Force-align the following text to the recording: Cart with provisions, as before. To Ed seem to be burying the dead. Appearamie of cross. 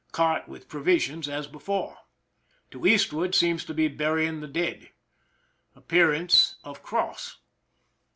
Cart 0.11 0.47
with 0.47 0.67
provisions, 0.67 1.29
as 1.29 1.45
before. 1.45 1.99
To 2.71 2.87
Ed 2.87 3.35
seem 3.35 3.57
to 3.59 3.71
be 3.71 3.87
burying 3.87 4.39
the 4.41 4.47
dead. 4.47 4.89
Appearamie 5.77 6.55
of 6.63 6.81
cross. 6.81 7.37